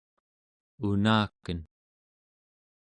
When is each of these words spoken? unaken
unaken 0.87 1.59